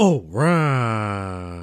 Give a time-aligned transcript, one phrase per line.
[0.00, 1.60] All right.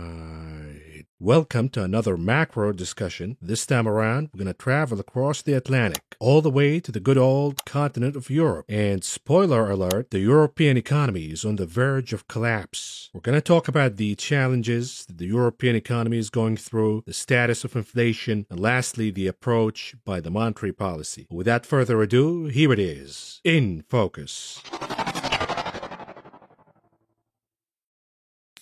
[1.20, 3.36] Welcome to another macro discussion.
[3.42, 7.00] This time around, we're going to travel across the Atlantic, all the way to the
[7.00, 8.68] good old continent of Europe.
[8.70, 13.10] And spoiler alert, the European economy is on the verge of collapse.
[13.12, 17.14] We're going to talk about the challenges that the European economy is going through, the
[17.14, 21.26] status of inflation, and lastly, the approach by the monetary policy.
[21.32, 24.62] Without further ado, here it is in focus.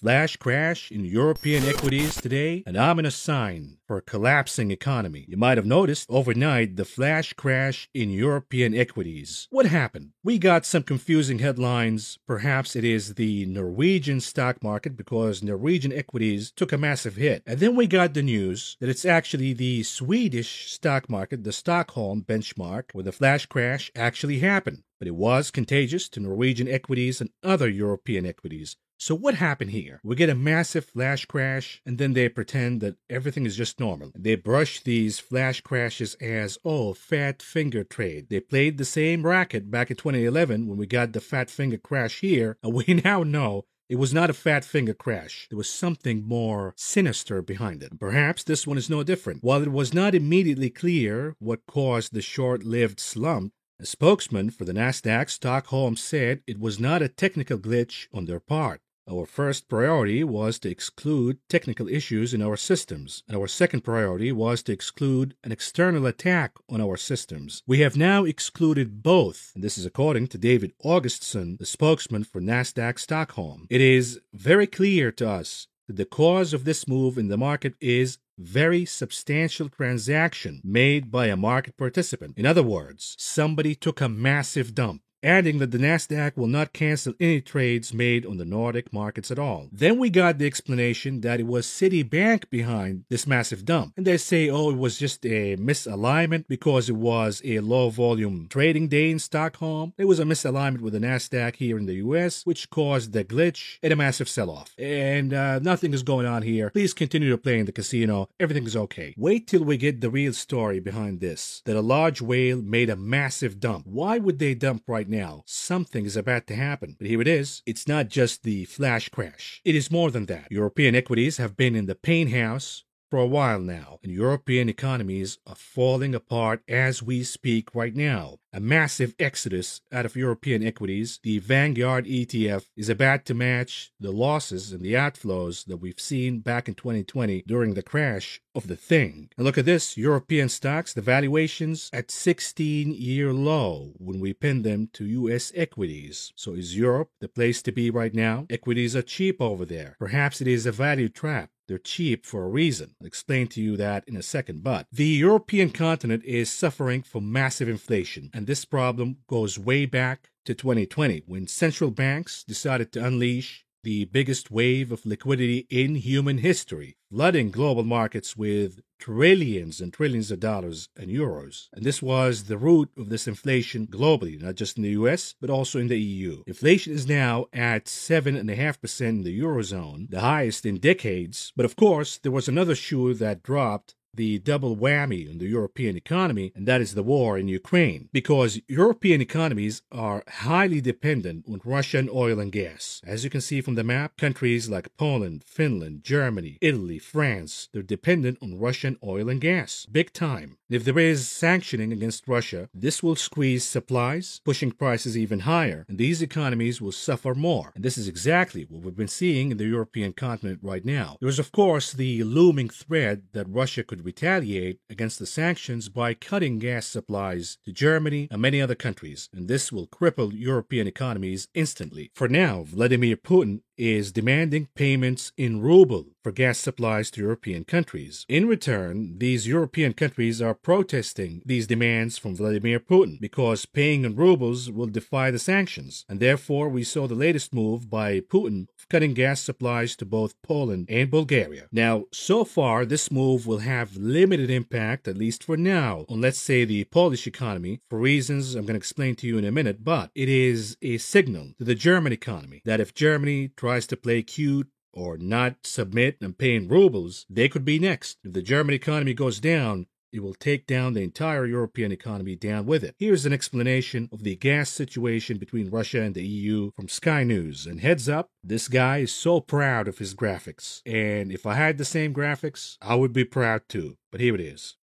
[0.05, 5.25] Flash crash in European equities today, an ominous sign for a collapsing economy.
[5.27, 9.47] You might have noticed overnight the flash crash in European equities.
[9.49, 10.11] What happened?
[10.23, 12.19] We got some confusing headlines.
[12.27, 17.41] Perhaps it is the Norwegian stock market because Norwegian equities took a massive hit.
[17.47, 22.21] And then we got the news that it's actually the Swedish stock market, the Stockholm
[22.21, 24.83] benchmark, where the flash crash actually happened.
[24.99, 28.77] But it was contagious to Norwegian equities and other European equities.
[28.97, 29.99] So what happened here?
[30.03, 34.11] We get a massive flash crash, and then they pretend that everything is just normal.
[34.15, 38.27] They brush these flash crashes as, oh, fat finger trade.
[38.29, 42.21] They played the same racket back in 2011 when we got the fat finger crash
[42.21, 45.47] here, and we now know it was not a fat finger crash.
[45.49, 47.99] There was something more sinister behind it.
[47.99, 49.43] Perhaps this one is no different.
[49.43, 54.63] While it was not immediately clear what caused the short lived slump, a spokesman for
[54.63, 58.81] the NASDAQ Stockholm said it was not a technical glitch on their part.
[59.07, 64.31] Our first priority was to exclude technical issues in our systems, and our second priority
[64.31, 67.61] was to exclude an external attack on our systems.
[67.67, 72.41] We have now excluded both, and this is according to David Augustsson, the spokesman for
[72.41, 73.67] NASDAQ Stockholm.
[73.69, 77.75] It is very clear to us that the cause of this move in the market
[77.79, 82.37] is very substantial transaction made by a market participant.
[82.37, 87.13] In other words, somebody took a massive dump adding that the Nasdaq will not cancel
[87.19, 89.67] any trades made on the Nordic markets at all.
[89.71, 93.93] Then we got the explanation that it was Citibank behind this massive dump.
[93.97, 98.45] And they say, oh, it was just a misalignment because it was a low volume
[98.49, 99.93] trading day in Stockholm.
[99.97, 103.79] There was a misalignment with the Nasdaq here in the US, which caused the glitch
[103.81, 104.75] and a massive sell-off.
[104.77, 106.69] And uh, nothing is going on here.
[106.69, 108.29] Please continue to play in the casino.
[108.39, 109.15] Everything is okay.
[109.17, 111.63] Wait till we get the real story behind this.
[111.65, 113.87] That a large whale made a massive dump.
[113.87, 115.14] Why would they dump right now?
[115.15, 115.43] Now.
[115.45, 116.95] Something is about to happen.
[116.97, 117.61] But here it is.
[117.65, 119.61] It's not just the flash crash.
[119.63, 120.47] It is more than that.
[120.49, 125.37] European equities have been in the pain house for a while now, and European economies
[125.45, 128.39] are falling apart as we speak right now.
[128.51, 131.19] A massive exodus out of European equities.
[131.23, 136.39] The Vanguard ETF is about to match the losses and the outflows that we've seen
[136.39, 139.29] back in 2020 during the crash of the thing.
[139.37, 144.61] And look at this European stocks, the valuations at 16 year low when we pin
[144.61, 146.31] them to US equities.
[146.35, 148.45] So is Europe the place to be right now?
[148.49, 149.97] Equities are cheap over there.
[149.99, 151.49] Perhaps it is a value trap.
[151.67, 152.95] They're cheap for a reason.
[153.01, 154.63] I'll explain to you that in a second.
[154.63, 160.29] But the European continent is suffering from massive inflation, and this problem goes way back
[160.45, 166.39] to 2020 when central banks decided to unleash the biggest wave of liquidity in human
[166.39, 171.67] history, flooding global markets with trillions and trillions of dollars and euros.
[171.71, 175.51] And this was the root of this inflation globally, not just in the US, but
[175.51, 176.41] also in the EU.
[176.47, 181.53] Inflation is now at 7.5% in the Eurozone, the highest in decades.
[181.55, 185.95] But of course, there was another shoe that dropped the double whammy on the European
[185.95, 191.61] economy, and that is the war in Ukraine, because European economies are highly dependent on
[191.63, 193.01] Russian oil and gas.
[193.05, 197.81] As you can see from the map, countries like Poland, Finland, Germany, Italy, France, they're
[197.81, 200.57] dependent on Russian oil and gas, big time.
[200.67, 205.99] If there is sanctioning against Russia, this will squeeze supplies, pushing prices even higher, and
[205.99, 207.71] these economies will suffer more.
[207.75, 211.17] And this is exactly what we've been seeing in the European continent right now.
[211.19, 216.15] There is, of course, the looming threat that Russia could retaliate against the sanctions by
[216.15, 221.47] cutting gas supplies to Germany and many other countries, and this will cripple European economies
[221.53, 222.09] instantly.
[222.15, 228.25] For now, Vladimir Putin is demanding payments in ruble for gas supplies to European countries.
[228.27, 234.15] In return, these European countries are protesting these demands from Vladimir Putin because paying in
[234.15, 236.03] rubles will defy the sanctions.
[236.09, 240.85] And therefore, we saw the latest move by Putin cutting gas supplies to both Poland
[240.89, 241.67] and Bulgaria.
[241.71, 246.39] Now, so far, this move will have limited impact, at least for now, on let's
[246.39, 249.83] say the Polish economy, for reasons I'm going to explain to you in a minute,
[249.83, 254.21] but it is a signal to the German economy that if Germany tries to play
[254.21, 258.19] cute or not submit and pay in rubles, they could be next.
[258.23, 262.67] If the German economy goes down, it will take down the entire European economy down
[262.67, 262.93] with it.
[262.99, 267.65] Here's an explanation of the gas situation between Russia and the EU from Sky News.
[267.65, 270.83] And heads up, this guy is so proud of his graphics.
[270.85, 273.97] And if I had the same graphics, I would be proud too.
[274.11, 274.75] But here it is.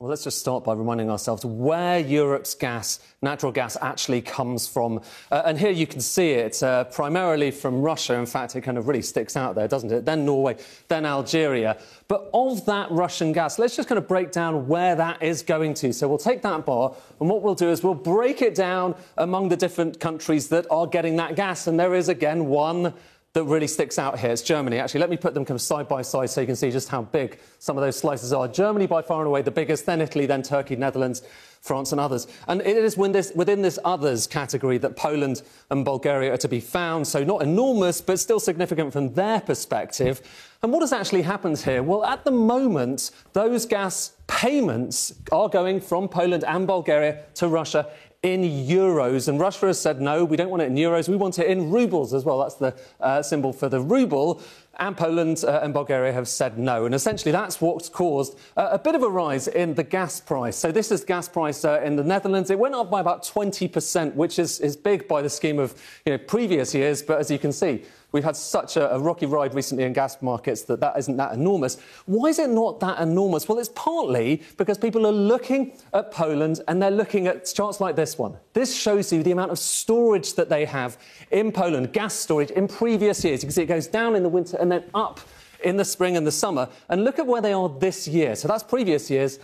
[0.00, 5.02] Well, let's just start by reminding ourselves where Europe's gas, natural gas, actually comes from.
[5.30, 8.14] Uh, and here you can see it uh, primarily from Russia.
[8.14, 10.06] In fact, it kind of really sticks out there, doesn't it?
[10.06, 10.56] Then Norway,
[10.88, 11.76] then Algeria.
[12.08, 15.74] But of that Russian gas, let's just kind of break down where that is going
[15.74, 15.92] to.
[15.92, 19.50] So we'll take that bar, and what we'll do is we'll break it down among
[19.50, 21.66] the different countries that are getting that gas.
[21.66, 22.94] And there is, again, one
[23.32, 24.30] that really sticks out here.
[24.30, 24.78] It's Germany.
[24.78, 26.88] Actually, let me put them kind of side by side so you can see just
[26.88, 28.48] how big some of those slices are.
[28.48, 31.22] Germany, by far and away, the biggest, then Italy, then Turkey, Netherlands,
[31.60, 32.26] France, and others.
[32.48, 37.06] And it is within this others category that Poland and Bulgaria are to be found.
[37.06, 40.22] So, not enormous, but still significant from their perspective.
[40.64, 41.84] And what has actually happened here?
[41.84, 47.86] Well, at the moment, those gas payments are going from Poland and Bulgaria to Russia
[48.22, 49.28] in euros.
[49.28, 51.08] And Russia has said, no, we don't want it in euros.
[51.08, 52.40] We want it in rubles as well.
[52.40, 54.42] That's the uh, symbol for the ruble.
[54.78, 56.86] And Poland uh, and Bulgaria have said no.
[56.86, 60.56] And essentially, that's what's caused uh, a bit of a rise in the gas price.
[60.56, 62.50] So, this is gas price uh, in the Netherlands.
[62.50, 65.74] It went up by about 20%, which is, is big by the scheme of
[66.06, 67.02] you know, previous years.
[67.02, 67.82] But as you can see,
[68.12, 71.32] We've had such a, a, rocky ride recently in gas markets that that isn't that
[71.32, 71.78] enormous.
[72.06, 73.48] Why is it not that enormous?
[73.48, 77.94] Well, it's partly because people are looking at Poland and they're looking at charts like
[77.94, 78.36] this one.
[78.52, 80.98] This shows you the amount of storage that they have
[81.30, 83.42] in Poland, gas storage in previous years.
[83.42, 85.20] You can see it goes down in the winter and then up
[85.62, 86.68] in the spring and the summer.
[86.88, 88.34] And look at where they are this year.
[88.34, 89.38] So that's previous years.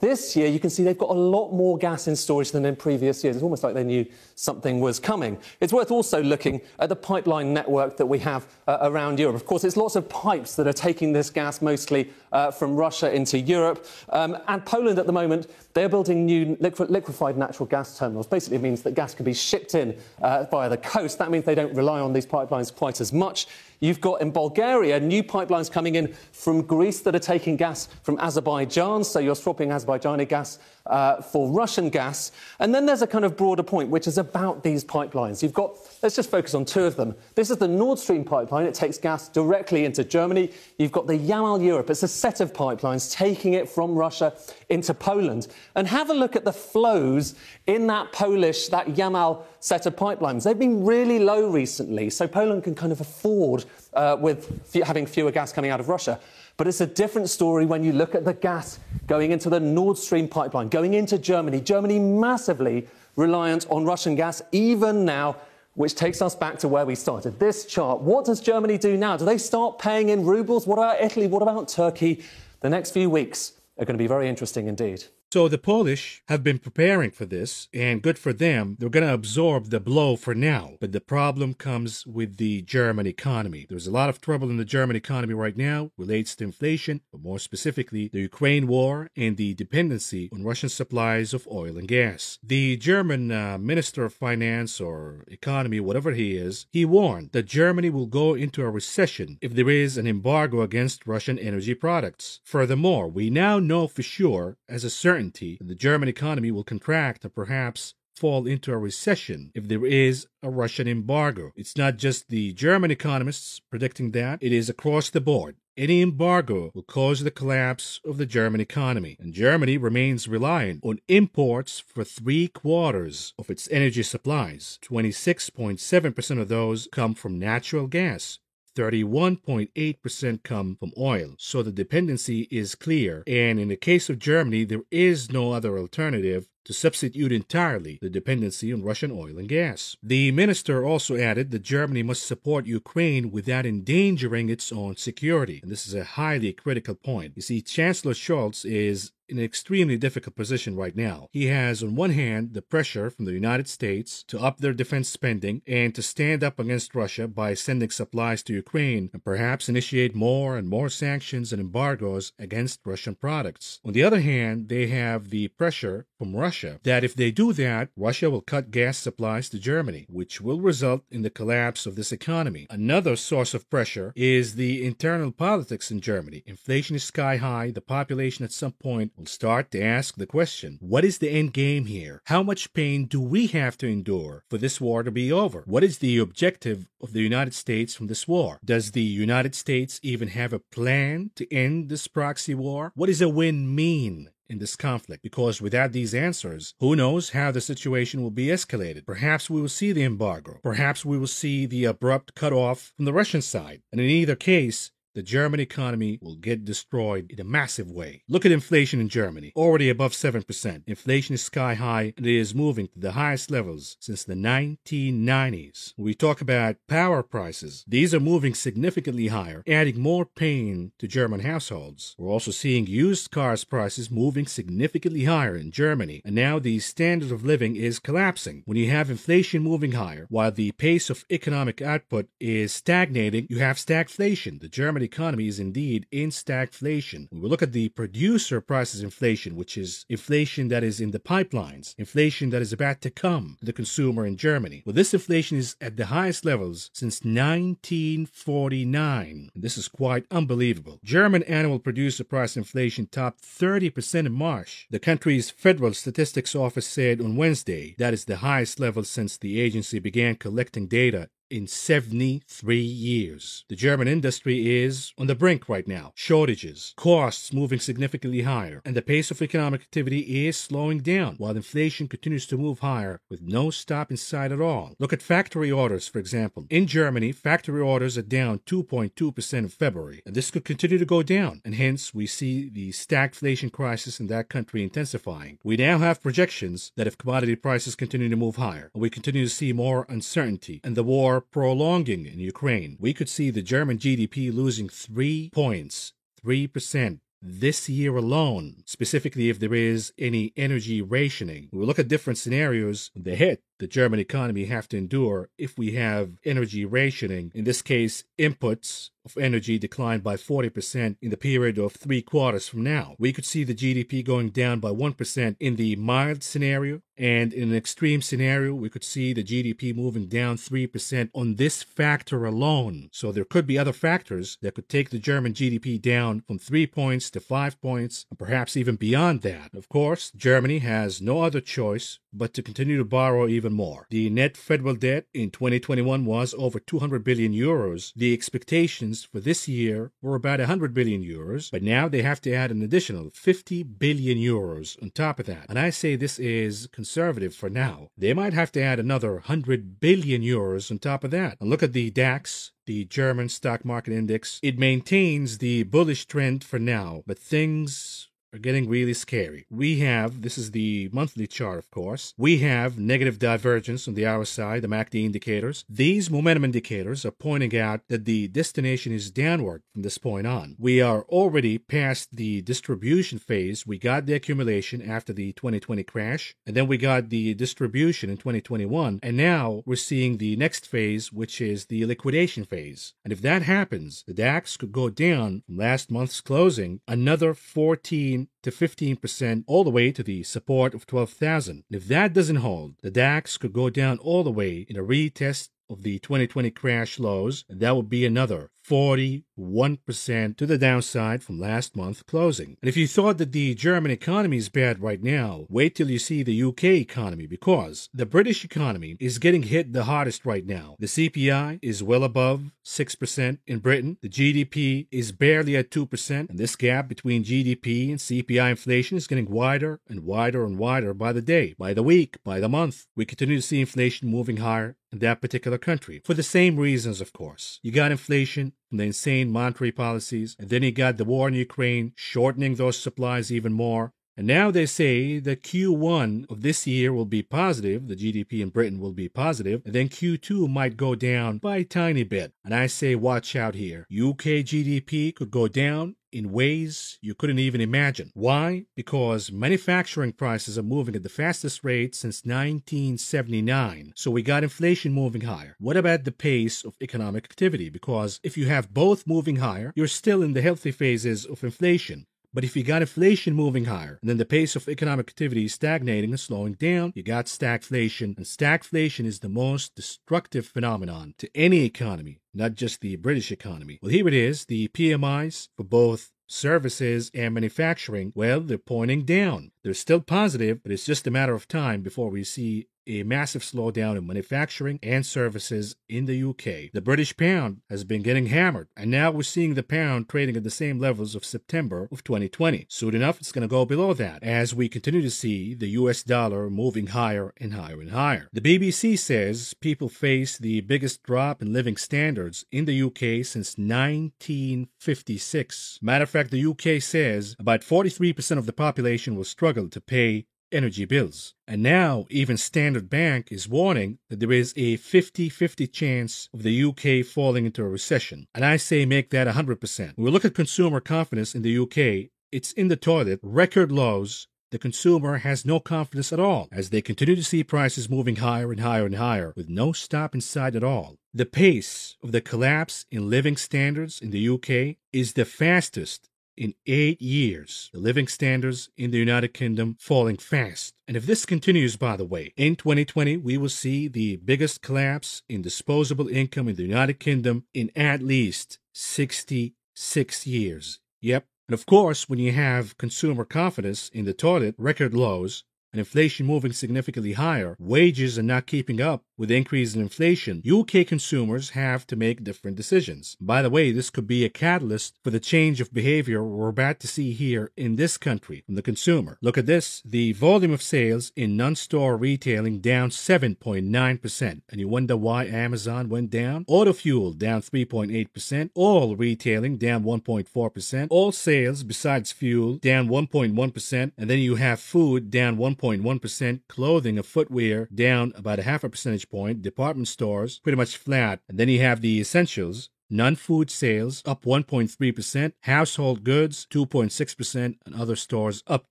[0.00, 2.76] This year, you can see they've got a lot more gas in storage than in
[2.76, 3.36] previous years.
[3.36, 4.06] It's almost like they knew
[4.36, 5.36] something was coming.
[5.60, 9.36] It's worth also looking at the pipeline network that we have uh, around Europe.
[9.36, 13.14] Of course, it's lots of pipes that are taking this gas mostly uh, from Russia
[13.14, 13.84] into Europe.
[14.08, 18.26] Um, and Poland at the moment, they're building new liquid, liquefied natural gas terminals.
[18.26, 21.18] Basically, it means that gas can be shipped in uh, via the coast.
[21.18, 23.46] That means they don't rely on these pipelines quite as much.
[23.82, 28.16] You've got in Bulgaria new pipelines coming in from Greece that are taking gas from
[28.20, 32.32] Azerbaijan, so you're swapping Azerbaijani gas uh, for Russian gas.
[32.58, 35.42] And then there's a kind of broader point, which is about these pipelines.
[35.42, 37.14] You've got, let's just focus on two of them.
[37.34, 38.66] This is the Nord Stream pipeline.
[38.66, 40.50] It takes gas directly into Germany.
[40.78, 41.90] You've got the Yamal Europe.
[41.90, 44.34] It's a set of pipelines taking it from Russia
[44.68, 45.48] into Poland.
[45.74, 47.34] And have a look at the flows
[47.66, 50.42] in that Polish, that Yamal set of pipelines.
[50.44, 53.64] They've been really low recently, so Poland can kind of afford
[53.94, 56.18] uh, with having fewer gas coming out of Russia.
[56.56, 59.98] But it's a different story when you look at the gas going into the Nord
[59.98, 61.60] Stream pipeline, going into Germany.
[61.60, 65.36] Germany massively reliant on Russian gas, even now,
[65.74, 67.38] which takes us back to where we started.
[67.38, 68.00] This chart.
[68.00, 69.16] What does Germany do now?
[69.16, 70.66] Do they start paying in rubles?
[70.66, 71.26] What about Italy?
[71.26, 72.22] What about Turkey?
[72.60, 75.04] The next few weeks are going to be very interesting indeed.
[75.32, 78.76] So the Polish have been preparing for this, and good for them.
[78.78, 80.72] They're going to absorb the blow for now.
[80.78, 83.64] But the problem comes with the German economy.
[83.66, 87.22] There's a lot of trouble in the German economy right now, relates to inflation, but
[87.22, 92.38] more specifically, the Ukraine war and the dependency on Russian supplies of oil and gas.
[92.42, 97.88] The German uh, Minister of Finance or Economy, whatever he is, he warned that Germany
[97.88, 102.40] will go into a recession if there is an embargo against Russian energy products.
[102.44, 107.24] Furthermore, we now know for sure, as a certain that the German economy will contract
[107.24, 111.52] and perhaps fall into a recession if there is a Russian embargo.
[111.56, 115.56] It's not just the German economists predicting that, it is across the board.
[115.74, 120.98] Any embargo will cause the collapse of the German economy, and Germany remains reliant on
[121.08, 124.78] imports for three quarters of its energy supplies.
[124.82, 128.38] 26.7% of those come from natural gas,
[128.76, 131.34] 31.8% come from oil.
[131.38, 133.22] So the dependency is clear.
[133.26, 138.10] And in the case of Germany, there is no other alternative to substitute entirely the
[138.10, 139.96] dependency on Russian oil and gas.
[140.02, 145.60] The minister also added that Germany must support Ukraine without endangering its own security.
[145.62, 147.32] And this is a highly critical point.
[147.36, 151.28] You see, Chancellor Scholz is in an extremely difficult position right now.
[151.32, 155.08] He has, on one hand, the pressure from the United States to up their defense
[155.08, 160.14] spending and to stand up against Russia by sending supplies to Ukraine and perhaps initiate
[160.14, 163.80] more and more sanctions and embargoes against Russian products.
[163.84, 167.88] On the other hand, they have the pressure from Russia that if they do that,
[167.96, 172.12] Russia will cut gas supplies to Germany, which will result in the collapse of this
[172.12, 172.66] economy.
[172.68, 176.42] Another source of pressure is the internal politics in Germany.
[176.46, 180.78] Inflation is sky high, the population at some point will start to ask the question
[180.80, 182.20] what is the end game here?
[182.24, 185.62] How much pain do we have to endure for this war to be over?
[185.64, 188.58] What is the objective of the United States from this war?
[188.64, 192.90] Does the United States even have a plan to end this proxy war?
[192.96, 194.30] What does a win mean?
[194.48, 199.06] in this conflict because without these answers, who knows how the situation will be escalated.
[199.06, 200.58] Perhaps we will see the embargo.
[200.62, 203.80] Perhaps we will see the abrupt cutoff from the Russian side.
[203.90, 208.22] And in either case, the German economy will get destroyed in a massive way.
[208.28, 210.82] Look at inflation in Germany, already above 7%.
[210.86, 215.92] Inflation is sky high and it is moving to the highest levels since the 1990s.
[215.96, 221.06] When we talk about power prices, these are moving significantly higher, adding more pain to
[221.08, 222.14] German households.
[222.18, 227.32] We're also seeing used cars prices moving significantly higher in Germany, and now the standard
[227.32, 228.62] of living is collapsing.
[228.64, 233.58] When you have inflation moving higher, while the pace of economic output is stagnating, you
[233.58, 234.60] have stagflation.
[234.60, 237.30] The German economy is indeed in stagflation.
[237.30, 241.18] When we look at the producer prices inflation, which is inflation that is in the
[241.18, 244.82] pipelines, inflation that is about to come to the consumer in Germany.
[244.84, 249.50] Well, this inflation is at the highest levels since 1949.
[249.54, 251.00] This is quite unbelievable.
[251.04, 254.88] German annual producer price inflation topped 30% in March.
[254.90, 259.60] The country's Federal Statistics Office said on Wednesday that is the highest level since the
[259.60, 263.64] agency began collecting data in 73 years.
[263.68, 266.12] The German industry is on the brink right now.
[266.14, 271.54] Shortages, costs moving significantly higher, and the pace of economic activity is slowing down while
[271.54, 274.94] inflation continues to move higher with no stop in sight at all.
[274.98, 276.66] Look at factory orders, for example.
[276.70, 281.22] In Germany, factory orders are down 2.2% in February, and this could continue to go
[281.22, 285.58] down, and hence we see the stagflation crisis in that country intensifying.
[285.62, 289.44] We now have projections that if commodity prices continue to move higher, and we continue
[289.44, 293.98] to see more uncertainty, and the war prolonging in Ukraine, we could see the German
[293.98, 296.12] GDP losing three points,
[296.44, 301.68] 3% this year alone, specifically if there is any energy rationing.
[301.72, 303.10] We look at different scenarios.
[303.16, 307.50] The hit the German economy have to endure if we have energy rationing.
[307.52, 312.68] In this case, inputs of energy declined by 40% in the period of three quarters
[312.68, 313.14] from now.
[313.18, 317.70] We could see the GDP going down by 1% in the mild scenario, and in
[317.70, 323.08] an extreme scenario, we could see the GDP moving down 3% on this factor alone.
[323.12, 326.86] So there could be other factors that could take the German GDP down from 3
[326.86, 329.74] points to 5 points, and perhaps even beyond that.
[329.74, 334.06] Of course, Germany has no other choice but to continue to borrow even more.
[334.10, 338.12] The net federal debt in 2021 was over 200 billion euros.
[338.14, 342.52] The expectations for this year were about 100 billion euros, but now they have to
[342.52, 345.66] add an additional 50 billion euros on top of that.
[345.68, 348.08] And I say this is conservative for now.
[348.16, 351.56] They might have to add another 100 billion euros on top of that.
[351.60, 354.58] And look at the DAX, the German stock market index.
[354.62, 359.66] It maintains the bullish trend for now, but things are getting really scary.
[359.70, 364.24] We have, this is the monthly chart, of course, we have negative divergence on the
[364.24, 365.84] RSI, the MACD indicators.
[365.88, 370.76] These momentum indicators are pointing out that the destination is downward from this point on.
[370.78, 373.86] We are already past the distribution phase.
[373.86, 378.36] We got the accumulation after the 2020 crash, and then we got the distribution in
[378.36, 383.14] 2021, and now we're seeing the next phase, which is the liquidation phase.
[383.24, 388.41] And if that happens, the DAX could go down from last month's closing another 14
[388.62, 391.84] to 15% all the way to the support of 12,000.
[391.90, 395.68] If that doesn't hold, the DAX could go down all the way in a retest
[395.90, 401.60] of the 2020 crash lows, and that would be another 41% to the downside from
[401.60, 402.76] last month closing.
[402.82, 406.18] And if you thought that the German economy is bad right now, wait till you
[406.18, 410.96] see the UK economy because the British economy is getting hit the hardest right now.
[410.98, 414.18] The CPI is well above 6% in Britain.
[414.20, 419.26] The GDP is barely at 2%, and this gap between GDP and CPI inflation is
[419.26, 423.06] getting wider and wider and wider by the day, by the week, by the month.
[423.14, 427.20] We continue to see inflation moving higher in that particular country for the same reasons,
[427.20, 427.78] of course.
[427.82, 432.12] You got inflation the insane monetary policies, and then he got the war in Ukraine,
[432.16, 434.12] shortening those supplies even more.
[434.36, 438.70] And now they say that Q1 of this year will be positive, the GDP in
[438.70, 442.54] Britain will be positive, and then Q2 might go down by a tiny bit.
[442.64, 444.06] And I say, watch out here.
[444.10, 448.30] UK GDP could go down in ways you couldn't even imagine.
[448.34, 448.86] Why?
[448.96, 454.12] Because manufacturing prices are moving at the fastest rate since 1979.
[454.16, 455.76] So we got inflation moving higher.
[455.78, 457.90] What about the pace of economic activity?
[457.90, 462.26] Because if you have both moving higher, you're still in the healthy phases of inflation.
[462.54, 465.74] But if you got inflation moving higher, and then the pace of economic activity is
[465.74, 468.36] stagnating and slowing down, you got stagflation.
[468.36, 473.98] And stagflation is the most destructive phenomenon to any economy, not just the British economy.
[474.02, 479.72] Well, here it is the PMIs for both services and manufacturing, well, they're pointing down.
[479.82, 483.62] They're still positive, but it's just a matter of time before we see a massive
[483.62, 486.90] slowdown in manufacturing and services in the UK.
[486.92, 490.64] The British pound has been getting hammered, and now we're seeing the pound trading at
[490.64, 492.86] the same levels of September of 2020.
[492.88, 496.22] Soon enough, it's going to go below that as we continue to see the US
[496.22, 498.48] dollar moving higher and higher and higher.
[498.52, 503.78] The BBC says people face the biggest drop in living standards in the UK since
[503.78, 505.98] 1956.
[506.02, 510.46] Matter of fact, the UK says about 43% of the population will struggle to pay
[510.72, 511.54] energy bills.
[511.66, 516.62] And now, even Standard Bank is warning that there is a 50 50 chance of
[516.62, 518.46] the UK falling into a recession.
[518.54, 520.16] And I say make that 100%.
[520.16, 524.46] When we look at consumer confidence in the UK, it's in the toilet, record lows.
[524.70, 528.72] The consumer has no confidence at all as they continue to see prices moving higher
[528.72, 531.16] and higher and higher with no stop in sight at all.
[531.34, 536.74] The pace of the collapse in living standards in the UK is the fastest in
[536.86, 540.94] eight years, the living standards in the United Kingdom falling fast.
[541.08, 545.42] And if this continues, by the way, in 2020, we will see the biggest collapse
[545.48, 551.00] in disposable income in the United Kingdom in at least 66 years.
[551.20, 551.46] Yep.
[551.68, 556.46] And of course, when you have consumer confidence in the toilet, record lows, and inflation
[556.46, 561.70] moving significantly higher, wages are not keeping up with the increase in inflation, UK consumers
[561.70, 563.36] have to make different decisions.
[563.40, 567.00] By the way, this could be a catalyst for the change of behavior we're about
[567.00, 569.38] to see here in this country from the consumer.
[569.42, 570.00] Look at this.
[570.04, 574.62] The volume of sales in non-store retailing down 7.9%.
[574.68, 576.64] And you wonder why Amazon went down?
[576.68, 578.70] Auto fuel down 3.8%.
[578.76, 581.08] All retailing down 1.4%.
[581.10, 584.12] All sales besides fuel down 1.1%.
[584.16, 586.60] And then you have food down 1.1%.
[586.68, 591.40] Clothing and footwear down about a half a percentage point, department stores pretty much flat.
[591.48, 597.94] And then you have the essentials, non food sales up 1.3%, household goods 2.6%, and
[597.94, 598.90] other stores up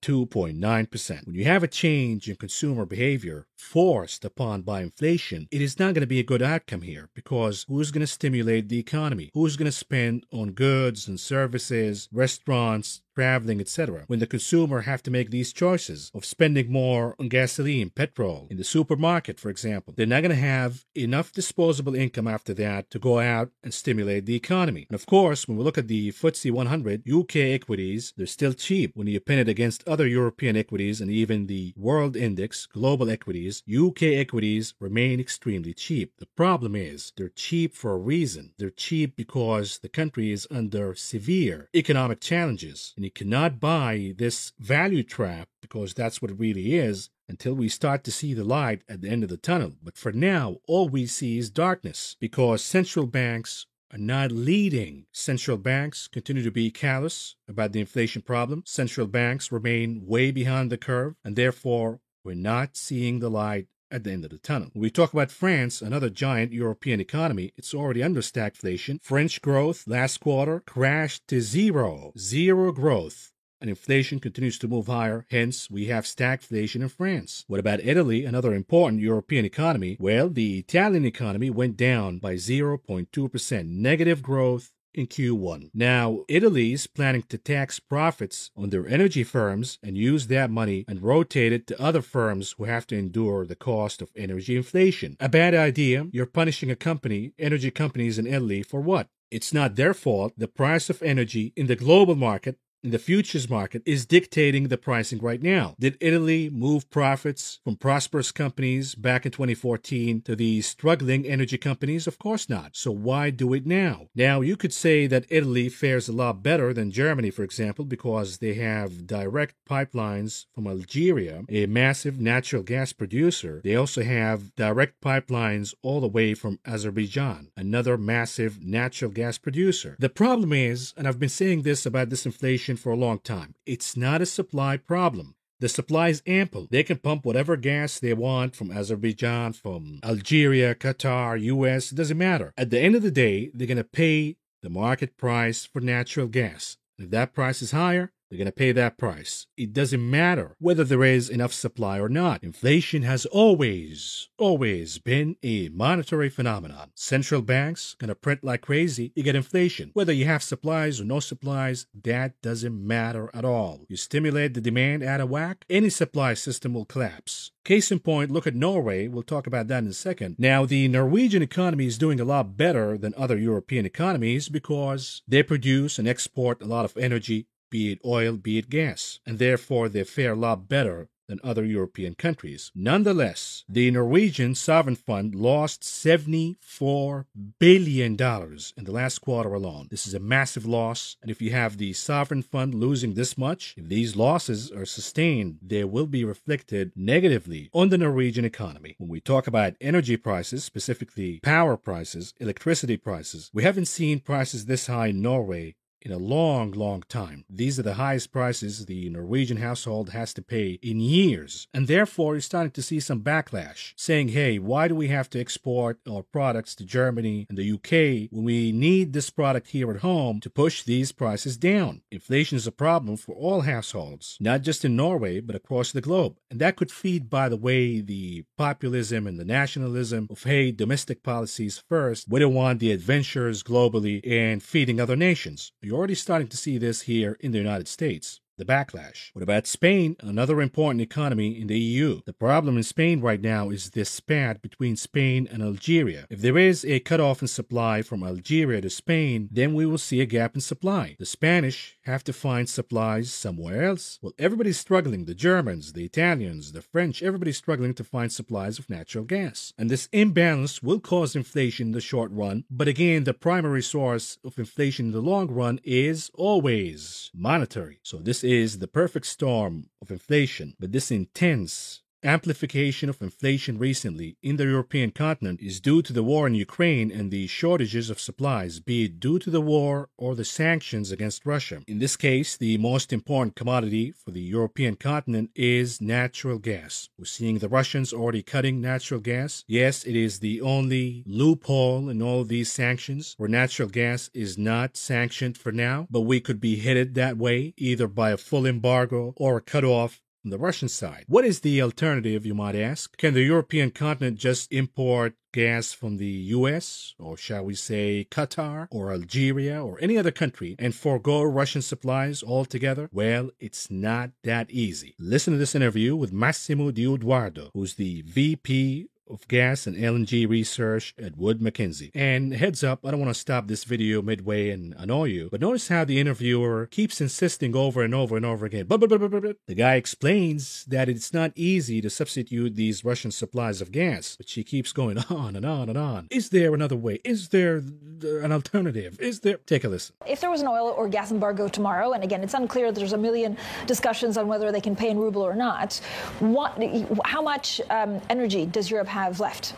[0.02, 1.26] 2.9%.
[1.26, 5.94] When you have a change in consumer behavior forced upon by inflation, it is not
[5.94, 9.30] going to be a good outcome here because who's going to stimulate the economy?
[9.34, 14.04] Who's going to spend on goods and services, restaurants, traveling, etc.
[14.08, 18.58] When the consumer have to make these choices of spending more on gasoline, petrol, in
[18.58, 23.00] the supermarket, for example, they're not going to have enough disposable income after that to
[23.00, 24.88] go out and stimulate the economy.
[24.90, 28.92] And of course, when we look at the FTSE 100, UK equities, they're still cheap
[28.96, 33.51] when you pin it against other European equities and even the world index, global equities,
[33.70, 36.14] UK equities remain extremely cheap.
[36.18, 38.54] The problem is they're cheap for a reason.
[38.58, 44.54] They're cheap because the country is under severe economic challenges and you cannot buy this
[44.60, 48.82] value trap because that's what it really is until we start to see the light
[48.90, 49.74] at the end of the tunnel.
[49.82, 55.06] But for now, all we see is darkness because central banks are not leading.
[55.12, 58.64] Central banks continue to be callous about the inflation problem.
[58.66, 64.04] Central banks remain way behind the curve, and therefore, we're not seeing the light at
[64.04, 64.70] the end of the tunnel.
[64.74, 69.02] When we talk about France, another giant European economy, it's already under stagflation.
[69.02, 73.34] French growth last quarter crashed to zero, zero growth.
[73.60, 77.44] And inflation continues to move higher, hence, we have stagflation in France.
[77.48, 79.98] What about Italy, another important European economy?
[80.00, 85.70] Well, the Italian economy went down by 0.2%, negative growth in Q1.
[85.74, 90.86] Now, Italy is planning to tax profits on their energy firms and use that money
[90.88, 95.18] and rotate it to other firms who have to endure the cost of energy inflation.
[95.20, 96.08] A bad idea.
[96.12, 99.08] You're punishing a company, energy companies in Italy, for what?
[99.30, 100.34] It's not their fault.
[100.38, 104.78] The price of energy in the global market in the futures market is dictating the
[104.78, 105.76] pricing right now.
[105.80, 112.08] Did Italy move profits from prosperous companies back in 2014 to these struggling energy companies?
[112.08, 112.76] Of course not.
[112.76, 114.08] So why do it now?
[114.16, 118.38] Now, you could say that Italy fares a lot better than Germany, for example, because
[118.38, 123.62] they have direct pipelines from Algeria, a massive natural gas producer.
[123.64, 129.96] They also have direct pipelines all the way from Azerbaijan, another massive natural gas producer.
[130.00, 133.56] The problem is, and I've been saying this about this inflation for a long time.
[133.66, 135.36] It's not a supply problem.
[135.60, 136.68] The supply is ample.
[136.72, 142.18] They can pump whatever gas they want from Azerbaijan, from Algeria, Qatar, US, it doesn't
[142.18, 142.52] matter.
[142.58, 146.28] At the end of the day, they're going to pay the market price for natural
[146.28, 146.78] gas.
[146.98, 149.46] If that price is higher, they're going to pay that price.
[149.58, 152.42] It doesn't matter whether there is enough supply or not.
[152.42, 156.92] Inflation has always, always been a monetary phenomenon.
[156.96, 159.12] Central banks going to print like crazy.
[159.16, 159.92] You get inflation.
[159.94, 163.86] Whether you have supplies or no supplies, that doesn't matter at all.
[163.90, 167.52] You stimulate the demand out of whack, any supply system will collapse.
[167.66, 169.10] Case in point, look at Norway.
[169.10, 170.38] We'll talk about that in a second.
[170.40, 175.44] Now, the Norwegian economy is doing a lot better than other European economies because they
[175.44, 179.90] produce and export a lot of energy be it oil, be it gas, and therefore
[179.90, 182.72] they fare a lot better than other European countries.
[182.76, 187.26] Nonetheless, the Norwegian sovereign fund lost $74
[187.58, 189.88] billion in the last quarter alone.
[189.90, 193.76] This is a massive loss, and if you have the sovereign fund losing this much,
[193.78, 198.96] if these losses are sustained, they will be reflected negatively on the Norwegian economy.
[198.98, 204.66] When we talk about energy prices, specifically power prices, electricity prices, we haven't seen prices
[204.66, 207.46] this high in Norway in a long, long time.
[207.50, 212.34] These are the highest prices the Norwegian household has to pay in years, and therefore
[212.34, 216.24] you're starting to see some backlash, saying, hey, why do we have to export our
[216.24, 220.50] products to Germany and the UK when we need this product here at home to
[220.50, 222.02] push these prices down?
[222.12, 226.38] Inflation is a problem for all households, not just in Norway, but across the globe.
[226.50, 231.24] And that could feed, by the way, the populism and the nationalism of, hey, domestic
[231.24, 232.28] policies first.
[232.30, 235.72] We don't want the adventurers globally and feeding other nations.
[235.92, 239.32] You're already starting to see this here in the United States the backlash.
[239.34, 242.22] What about Spain, another important economy in the EU?
[242.26, 246.28] The problem in Spain right now is this spat between Spain and Algeria.
[246.30, 250.22] If there is a cutoff in supply from Algeria to Spain, then we will see
[250.22, 251.16] a gap in supply.
[251.18, 254.20] The Spanish have to find supplies somewhere else.
[254.22, 255.26] Well, everybody's struggling.
[255.26, 259.74] The Germans, the Italians, the French, everybody's struggling to find supplies of natural gas.
[259.76, 262.66] And this imbalance will cause inflation in the short run.
[262.70, 268.00] But again, the primary source of inflation in the long run is always monetary.
[268.04, 274.38] So this is the perfect storm of inflation, but this intense amplification of inflation recently
[274.42, 278.20] in the European continent is due to the war in Ukraine and the shortages of
[278.20, 281.82] supplies, be it due to the war or the sanctions against Russia.
[281.88, 287.10] In this case, the most important commodity for the European continent is natural gas.
[287.18, 289.64] We're seeing the Russians already cutting natural gas.
[289.68, 294.96] Yes, it is the only loophole in all these sanctions where natural gas is not
[294.96, 299.34] sanctioned for now, but we could be headed that way either by a full embargo
[299.38, 301.26] or a cutoff the Russian side.
[301.28, 303.16] What is the alternative, you might ask?
[303.18, 308.88] Can the European continent just import gas from the US, or shall we say Qatar,
[308.90, 313.10] or Algeria, or any other country, and forego Russian supplies altogether?
[313.12, 315.16] Well, it's not that easy.
[315.20, 320.48] Listen to this interview with Massimo Di Odoardo, who's the VP of gas and LNG
[320.48, 322.12] research at Wood Mackenzie.
[322.14, 325.62] And heads up, I don't want to stop this video midway and annoy you, but
[325.62, 328.86] notice how the interviewer keeps insisting over and over and over again.
[328.88, 329.58] But, but, but, but, but.
[329.68, 334.50] The guy explains that it's not easy to substitute these Russian supplies of gas, but
[334.50, 336.28] she keeps going on and on and on.
[336.30, 337.20] Is there another way?
[337.24, 337.78] Is there
[338.24, 339.20] an alternative?
[339.20, 339.58] Is there?
[339.66, 340.16] Take a listen.
[340.26, 343.18] If there was an oil or gas embargo tomorrow, and again, it's unclear, there's a
[343.18, 345.96] million discussions on whether they can pay in ruble or not,
[346.40, 346.78] what,
[347.26, 349.21] how much um, energy does Europe have?
[349.26, 349.74] Have left?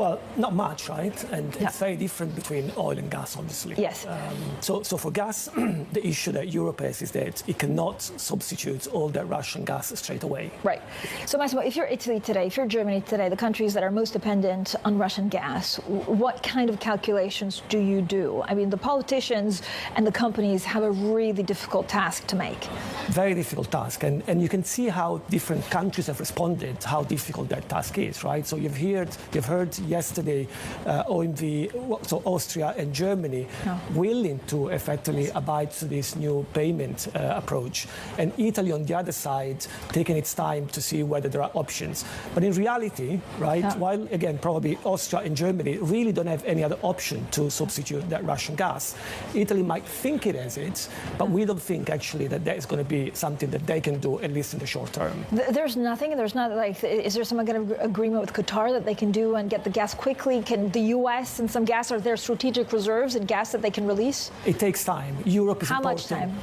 [0.00, 1.24] Well, not much, right?
[1.30, 3.74] And it's very different between oil and gas, obviously.
[3.76, 4.06] Yes.
[4.06, 5.50] Um, so, so for gas,
[5.92, 10.22] the issue that Europe has is that it cannot substitute all that Russian gas straight
[10.22, 10.52] away.
[10.64, 10.80] Right.
[11.26, 14.14] So, Massimo, if you're Italy today, if you're Germany today, the countries that are most
[14.14, 18.42] dependent on Russian gas, what kind of calculations do you do?
[18.48, 19.60] I mean, the politicians
[19.96, 22.64] and the companies have a really difficult task to make.
[23.08, 27.50] Very difficult task, and and you can see how different countries have responded, how difficult
[27.50, 28.46] that task is, right?
[28.46, 30.46] So you've heard you've heard yesterday
[30.86, 33.78] uh, OMV, so Austria and Germany, no.
[33.94, 37.86] willing to effectively abide to this new payment uh, approach.
[38.18, 42.04] And Italy, on the other side, taking its time to see whether there are options.
[42.34, 43.76] But in reality, right, yeah.
[43.76, 48.24] while again, probably Austria and Germany really don't have any other option to substitute that
[48.24, 48.94] Russian gas,
[49.34, 52.82] Italy might think it has it, but we don't think actually that that is going
[52.82, 55.24] to be something that they can do, at least in the short term.
[55.32, 58.94] There's nothing, there's not like, is there some kind of agreement with Qatar that they
[58.94, 60.42] can do and get the gas quickly?
[60.42, 61.38] Can the U.S.
[61.38, 64.30] and some gas are there strategic reserves and gas that they can release?
[64.44, 65.16] It takes time.
[65.24, 66.36] Europe is How much time?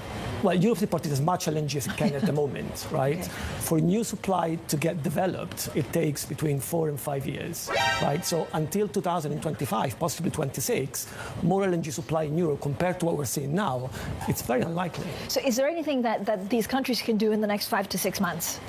[0.43, 3.17] Well, Europe is importing as much LNG as it can at the moment, right?
[3.17, 3.29] Okay.
[3.59, 7.69] For new supply to get developed, it takes between four and five years,
[8.01, 8.23] right?
[8.23, 11.07] So until 2025, possibly 26,
[11.41, 13.89] more LNG supply in Europe compared to what we're seeing now,
[14.27, 15.07] it's very unlikely.
[15.27, 17.97] So is there anything that, that these countries can do in the next five to
[17.97, 18.59] six months?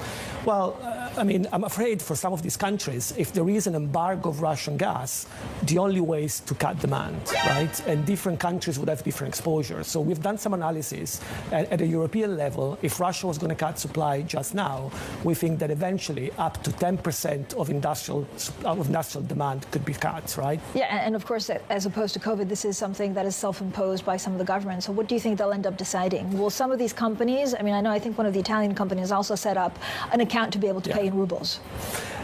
[0.45, 3.75] Well, uh, I mean, I'm afraid for some of these countries, if there is an
[3.75, 5.27] embargo of Russian gas,
[5.65, 7.87] the only way is to cut demand, right?
[7.89, 9.83] And different countries would have different exposure.
[9.83, 12.79] So we've done some analysis at, at a European level.
[12.83, 14.93] If Russia was going to cut supply just now,
[15.25, 18.25] we think that eventually up to 10% of industrial,
[18.65, 20.61] of industrial demand could be cut, right?
[20.75, 24.17] Yeah, and of course, as opposed to COVID, this is something that is self-imposed by
[24.17, 24.87] some of the governments.
[24.87, 26.39] So what do you think they'll end up deciding?
[26.39, 28.77] Will some of these companies, I mean, I know I think one of the Italian
[28.77, 29.77] companies also set up
[30.13, 30.97] an account to be able to yeah.
[30.97, 31.61] pay rubles.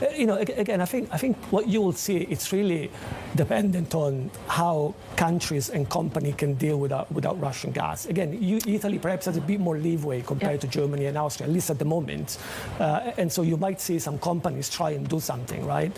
[0.02, 2.90] Uh, you know, again, I think I think what you will see it's really
[3.36, 8.06] dependent on how countries and company can deal without without Russian gas.
[8.06, 11.52] Again, you, Italy perhaps has a bit more leeway compared to Germany and Austria, at
[11.52, 12.38] least at the moment,
[12.78, 15.92] uh, and so you might see some companies try and do something, right?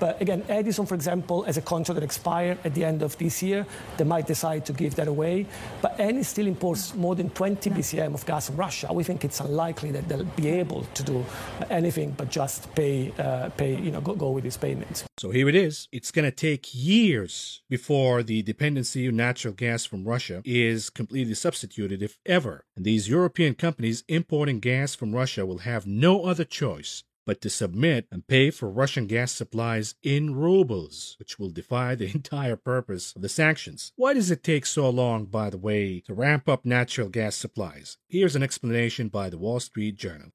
[0.00, 3.42] But again, Edison, for example, as a contract that expired at the end of this
[3.42, 5.46] year, they might decide to give that away.
[5.82, 8.92] But Eni still imports more than 20 BCM of gas from Russia.
[8.92, 11.24] We think it's unlikely that they'll be able to do
[11.70, 15.04] anything but just pay, uh, Uh, pay you know, go, go with these payments.
[15.18, 15.88] So here it is.
[15.92, 21.34] It's going to take years before the dependency on natural gas from Russia is completely
[21.34, 22.64] substituted, if ever.
[22.76, 27.50] And these European companies importing gas from Russia will have no other choice but to
[27.50, 33.12] submit and pay for Russian gas supplies in rubles, which will defy the entire purpose
[33.16, 33.92] of the sanctions.
[33.96, 37.98] Why does it take so long, by the way, to ramp up natural gas supplies?
[38.08, 40.30] Here's an explanation by the Wall Street Journal.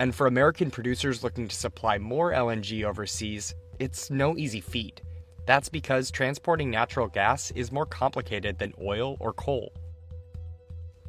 [0.00, 5.02] And for American producers looking to supply more LNG overseas, it's no easy feat.
[5.46, 9.74] That's because transporting natural gas is more complicated than oil or coal.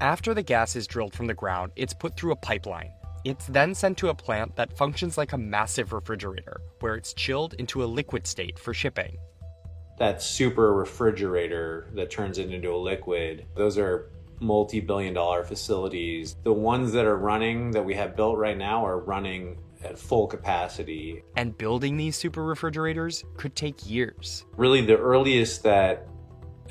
[0.02, 2.92] After the gas is drilled from the ground, it's put through a pipeline.
[3.24, 7.54] It's then sent to a plant that functions like a massive refrigerator, where it's chilled
[7.60, 9.16] into a liquid state for shipping.
[10.00, 16.36] That super refrigerator that turns it into a liquid, those are multi billion dollar facilities.
[16.44, 20.28] The ones that are running, that we have built right now, are running at full
[20.28, 21.24] capacity.
[21.38, 24.46] And building these super refrigerators could take years.
[24.58, 26.08] Really, the earliest that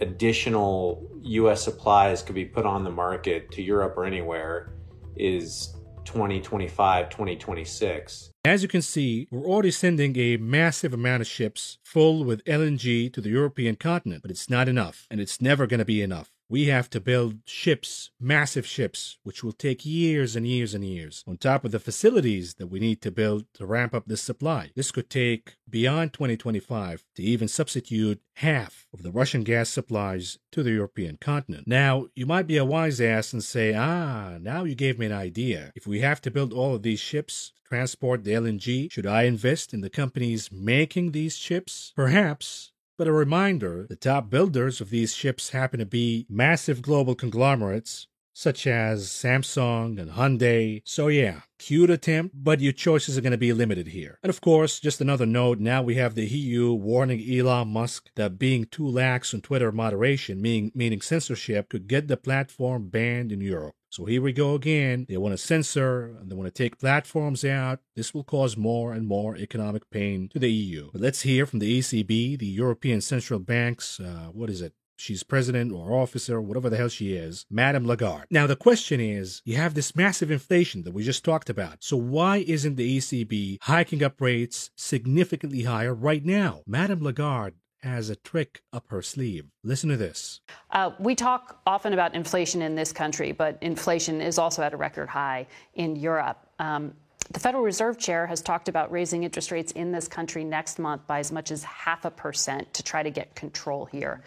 [0.00, 4.72] additional US supplies could be put on the market to Europe or anywhere
[5.16, 8.30] is 2025, 2026.
[8.44, 13.12] As you can see, we're already sending a massive amount of ships full with LNG
[13.12, 16.30] to the European continent, but it's not enough, and it's never going to be enough.
[16.50, 21.22] We have to build ships, massive ships, which will take years and years and years,
[21.24, 24.72] on top of the facilities that we need to build to ramp up this supply.
[24.74, 30.64] This could take beyond 2025 to even substitute half of the Russian gas supplies to
[30.64, 31.68] the European continent.
[31.68, 35.12] Now, you might be a wise ass and say, ah, now you gave me an
[35.12, 35.70] idea.
[35.76, 39.72] If we have to build all of these ships, transport the LNG, should I invest
[39.72, 41.92] in the companies making these ships?
[41.94, 47.14] Perhaps, but a reminder the top builders of these ships happen to be massive global
[47.14, 50.82] conglomerates such as Samsung and Hyundai.
[50.84, 54.18] So, yeah, cute attempt, but your choices are going to be limited here.
[54.22, 58.38] And of course, just another note now we have the EU warning Elon Musk that
[58.38, 63.40] being too lax on Twitter moderation, meaning, meaning censorship, could get the platform banned in
[63.40, 63.74] Europe.
[63.90, 65.04] So here we go again.
[65.08, 67.80] They want to censor and they want to take platforms out.
[67.96, 70.90] This will cause more and more economic pain to the EU.
[70.92, 74.74] But let's hear from the ECB, the European Central Bank's, uh, what is it?
[75.00, 78.26] She's president or officer, or whatever the hell she is, Madame Lagarde.
[78.30, 81.78] Now, the question is you have this massive inflation that we just talked about.
[81.80, 86.60] So, why isn't the ECB hiking up rates significantly higher right now?
[86.66, 89.46] Madame Lagarde has a trick up her sleeve.
[89.64, 90.40] Listen to this.
[90.70, 94.76] Uh, we talk often about inflation in this country, but inflation is also at a
[94.76, 96.46] record high in Europe.
[96.58, 96.92] Um,
[97.32, 101.06] the Federal Reserve Chair has talked about raising interest rates in this country next month
[101.06, 104.22] by as much as half a percent to try to get control here.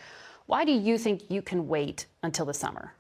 [0.45, 2.93] Why do you think you can wait until the summer?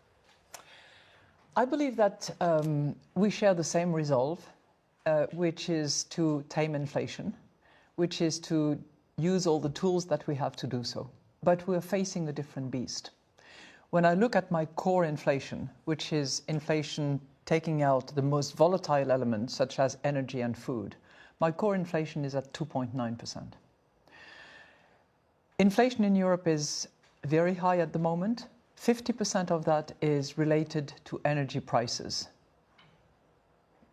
[1.55, 4.39] I believe that um, we share the same resolve,
[5.05, 7.33] uh, which is to tame inflation,
[7.95, 8.81] which is to
[9.17, 11.09] use all the tools that we have to do so.
[11.43, 13.11] But we're facing a different beast.
[13.91, 19.11] When I look at my core inflation, which is inflation taking out the most volatile
[19.11, 20.95] elements such as energy and food,
[21.39, 23.43] my core inflation is at 2.9%.
[25.59, 26.87] Inflation in Europe is
[27.25, 28.47] very high at the moment.
[28.77, 32.27] 50% of that is related to energy prices.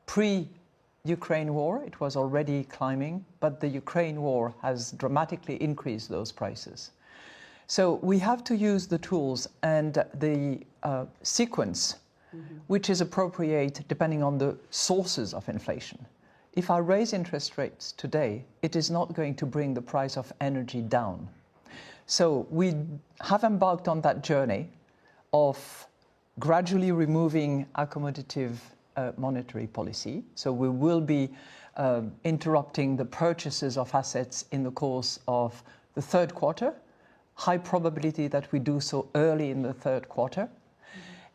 [0.07, 0.49] Pre
[1.05, 6.90] Ukraine war, it was already climbing, but the Ukraine war has dramatically increased those prices.
[7.66, 11.97] So we have to use the tools and the uh, sequence,
[12.35, 12.57] mm-hmm.
[12.66, 16.05] which is appropriate depending on the sources of inflation.
[16.55, 20.33] If I raise interest rates today, it is not going to bring the price of
[20.40, 21.29] energy down.
[22.11, 22.75] So we
[23.20, 24.68] have embarked on that journey
[25.33, 25.87] of
[26.40, 28.57] gradually removing accommodative
[28.96, 30.25] uh, monetary policy.
[30.35, 31.31] So we will be
[31.77, 35.62] uh, interrupting the purchases of assets in the course of
[35.94, 36.75] the third quarter.
[37.35, 40.49] High probability that we do so early in the third quarter.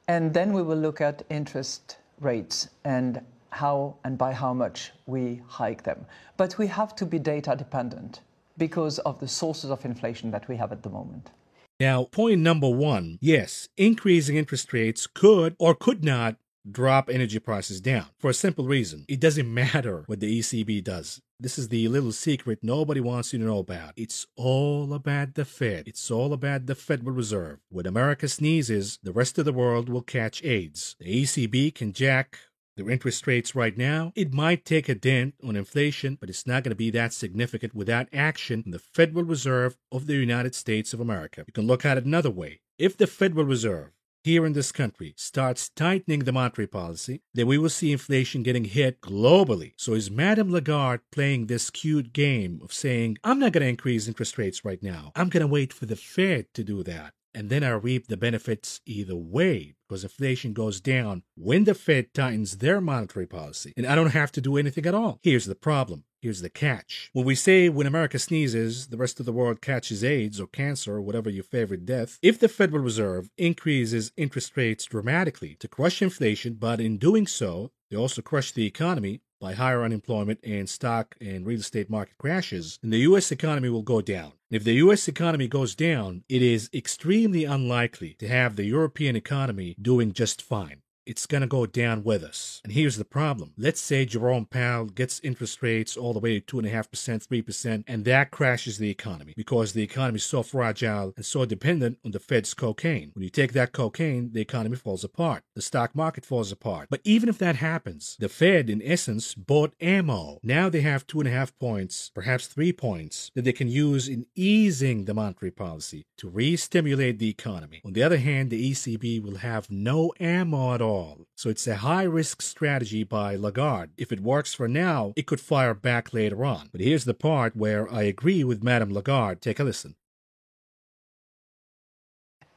[0.09, 5.41] And then we will look at interest rates and how and by how much we
[5.47, 6.05] hike them.
[6.35, 8.19] But we have to be data dependent
[8.57, 11.31] because of the sources of inflation that we have at the moment.
[11.79, 16.37] Now, point number one yes, increasing interest rates could or could not
[16.69, 19.05] drop energy prices down for a simple reason.
[19.07, 21.21] It doesn't matter what the ECB does.
[21.37, 23.91] This is the little secret nobody wants you to know about.
[23.97, 25.85] It's all about the Fed.
[25.85, 27.59] It's all about the Federal Reserve.
[27.69, 30.95] When America sneezes, the rest of the world will catch AIDS.
[30.97, 32.39] The ECB can jack
[32.75, 36.63] their interest rates right now, it might take a dent on inflation, but it's not
[36.63, 40.93] going to be that significant without action from the Federal Reserve of the United States
[40.93, 41.43] of America.
[41.47, 42.59] You can look at it another way.
[42.77, 43.91] If the Federal Reserve
[44.25, 48.65] here in this country starts tightening the monetary policy, then we will see inflation getting
[48.65, 49.73] hit globally.
[49.77, 54.07] So is Madame Lagarde playing this cute game of saying, I'm not going to increase
[54.07, 55.11] interest rates right now.
[55.15, 57.13] I'm going to wait for the Fed to do that.
[57.36, 62.13] And then I reap the benefits either way because inflation goes down when the Fed
[62.13, 63.74] tightens their monetary policy.
[63.76, 65.19] And I don't have to do anything at all.
[65.21, 67.12] Here's the problem Here's the catch.
[67.13, 70.95] When we say when America sneezes, the rest of the world catches AIDS or cancer
[70.95, 76.02] or whatever your favorite death, if the Federal Reserve increases interest rates dramatically to crush
[76.02, 81.15] inflation, but in doing so, they also crush the economy by higher unemployment and stock
[81.19, 83.32] and real estate market crashes, then the U.S.
[83.32, 84.34] economy will go down.
[84.50, 85.08] If the U.S.
[85.08, 90.82] economy goes down, it is extremely unlikely to have the European economy doing just fine
[91.05, 92.61] it's going to go down with us.
[92.63, 93.53] And here's the problem.
[93.57, 98.31] Let's say Jerome Powell gets interest rates all the way to 2.5%, 3%, and that
[98.31, 102.53] crashes the economy because the economy is so fragile and so dependent on the Fed's
[102.53, 103.11] cocaine.
[103.13, 105.43] When you take that cocaine, the economy falls apart.
[105.55, 106.87] The stock market falls apart.
[106.89, 110.39] But even if that happens, the Fed, in essence, bought ammo.
[110.43, 114.07] Now they have two and a half points, perhaps three points, that they can use
[114.07, 117.81] in easing the monetary policy to re stimulate the economy.
[117.85, 121.27] On the other hand, the ECB will have no ammo at all all.
[121.36, 123.91] So it's a high risk strategy by Lagarde.
[123.97, 126.69] If it works for now, it could fire back later on.
[126.71, 129.41] But here's the part where I agree with Madame Lagarde.
[129.41, 129.95] Take a listen.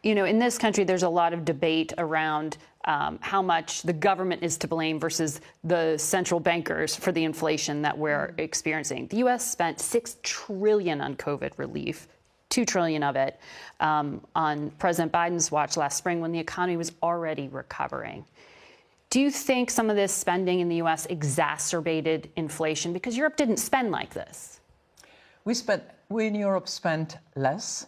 [0.03, 3.93] You know, in this country, there's a lot of debate around um, how much the
[3.93, 9.09] government is to blame versus the central bankers for the inflation that we're experiencing.
[9.09, 9.51] The U.S.
[9.51, 12.07] spent six trillion on COVID relief
[12.49, 13.39] two trillion of it
[13.81, 18.25] um, on President Biden's watch last spring when the economy was already recovering.
[19.11, 21.07] Do you think some of this spending in the U.S.
[21.07, 24.61] exacerbated inflation because Europe didn't spend like this?
[25.45, 25.83] We spent.
[26.11, 27.87] We in Europe spent less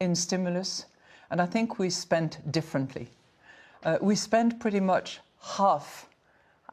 [0.00, 0.86] in stimulus,
[1.30, 3.08] and I think we spent differently.
[3.84, 6.08] Uh, we spent pretty much half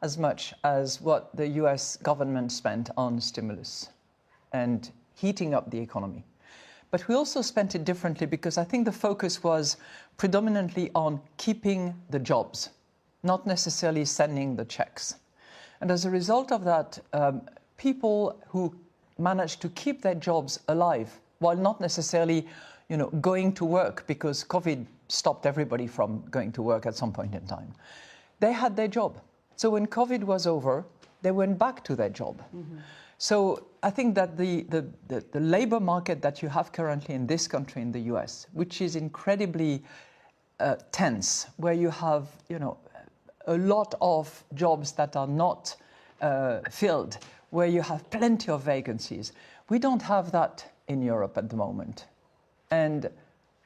[0.02, 3.88] as much as what the US government spent on stimulus
[4.52, 6.24] and heating up the economy.
[6.90, 9.76] But we also spent it differently because I think the focus was
[10.16, 12.70] predominantly on keeping the jobs,
[13.22, 15.16] not necessarily sending the checks.
[15.80, 17.42] And as a result of that, um,
[17.76, 18.74] people who
[19.18, 22.46] managed to keep their jobs alive while not necessarily
[22.88, 27.12] you know, going to work because COVID stopped everybody from going to work at some
[27.12, 27.72] point in time,
[28.40, 29.18] they had their job.
[29.56, 30.84] So when COVID was over,
[31.22, 32.40] they went back to their job.
[32.54, 32.78] Mm-hmm.
[33.22, 37.26] So I think that the, the, the, the, labor market that you have currently in
[37.26, 39.84] this country, in the US, which is incredibly
[40.58, 42.78] uh, tense, where you have you know,
[43.46, 45.76] a lot of jobs that are not
[46.22, 47.18] uh, filled,
[47.50, 49.34] where you have plenty of vacancies,
[49.68, 52.06] we don't have that in Europe at the moment.
[52.70, 53.10] And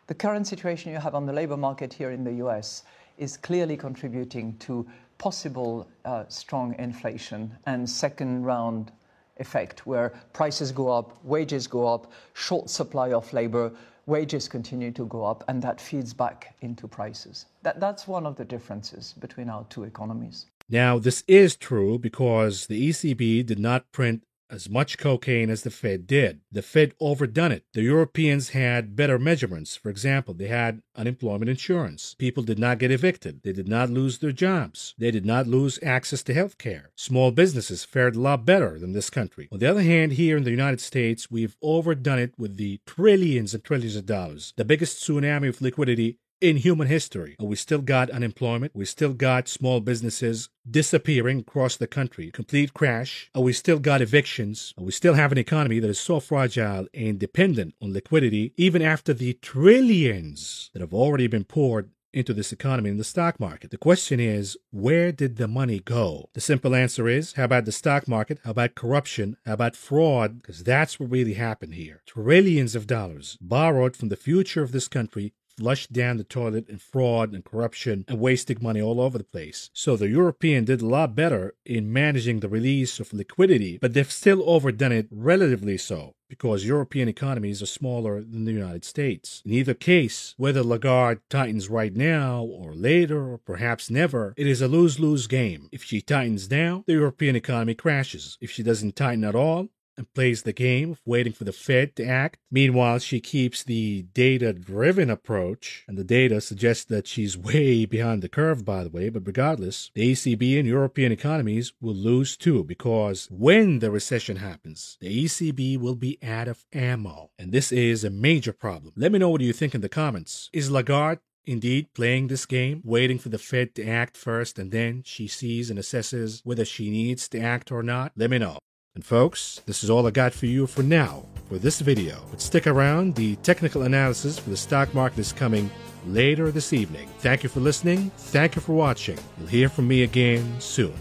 [0.09, 2.83] the current situation you have on the labor market here in the US
[3.19, 4.85] is clearly contributing to
[5.19, 8.91] possible uh, strong inflation and second round
[9.39, 13.73] effect where prices go up, wages go up, short supply of labor,
[14.07, 17.47] wages continue to go up, and that feeds back into prices.
[17.63, 20.47] That, that's one of the differences between our two economies.
[20.69, 25.71] Now, this is true because the ECB did not print as much cocaine as the
[25.71, 26.41] Fed did.
[26.53, 27.65] The Fed overdone it.
[27.73, 29.77] The Europeans had better measurements.
[29.77, 32.15] For example, they had unemployment insurance.
[32.19, 33.41] People did not get evicted.
[33.43, 34.95] They did not lose their jobs.
[34.99, 36.91] They did not lose access to health care.
[36.97, 39.49] Small businesses fared a lot better than this country.
[39.51, 43.55] On the other hand, here in the United States, we've overdone it with the trillions
[43.55, 44.53] and trillions of dollars.
[44.57, 47.37] The biggest tsunami of liquidity in human history.
[47.41, 48.77] We still got unemployment.
[48.77, 53.31] We still got small businesses disappearing across the country, complete crash.
[53.35, 54.75] We still got evictions.
[54.77, 59.15] We still have an economy that is so fragile and dependent on liquidity, even after
[59.15, 63.71] the trillions that have already been poured into this economy in the stock market.
[63.71, 66.29] The question is, where did the money go?
[66.35, 68.39] The simple answer is, how about the stock market?
[68.45, 69.37] How about corruption?
[69.47, 70.43] How about fraud?
[70.43, 72.03] Because that's what really happened here.
[72.07, 76.79] Trillions of dollars borrowed from the future of this country flushed down the toilet in
[76.79, 79.71] fraud and corruption and wasting money all over the place.
[79.73, 84.11] So the European did a lot better in managing the release of liquidity, but they've
[84.11, 89.43] still overdone it relatively so because European economies are smaller than the United States.
[89.45, 94.61] In either case, whether Lagarde tightens right now or later or perhaps never, it is
[94.61, 95.69] a lose lose game.
[95.71, 98.37] If she tightens now, the European economy crashes.
[98.41, 101.97] If she doesn't tighten at all, and plays the game of waiting for the Fed
[101.97, 102.39] to act.
[102.51, 108.23] Meanwhile, she keeps the data driven approach, and the data suggests that she's way behind
[108.23, 109.09] the curve, by the way.
[109.09, 114.97] But regardless, the ECB and European economies will lose too, because when the recession happens,
[115.01, 117.31] the ECB will be out of ammo.
[117.39, 118.93] And this is a major problem.
[118.97, 120.51] Let me know what you think in the comments.
[120.53, 125.03] Is Lagarde indeed playing this game, waiting for the Fed to act first, and then
[125.05, 128.13] she sees and assesses whether she needs to act or not?
[128.17, 128.59] Let me know.
[128.95, 132.23] And folks, this is all I got for you for now for this video.
[132.31, 135.69] But stick around, the technical analysis for the stock market is coming
[136.07, 137.09] later this evening.
[137.19, 138.11] Thank you for listening.
[138.17, 139.19] Thank you for watching.
[139.39, 140.95] You'll hear from me again soon.